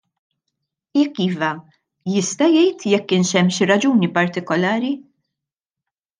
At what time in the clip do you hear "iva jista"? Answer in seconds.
1.25-2.47